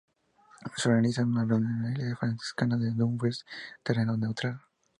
Se 0.77 0.89
organizó 0.89 1.21
una 1.21 1.45
reunión 1.45 1.73
en 1.75 1.83
la 1.83 1.91
iglesia 1.91 2.15
franciscana 2.17 2.75
de 2.75 2.89
Dumfries, 2.89 3.45
terreno 3.83 4.17
neutral. 4.17 4.59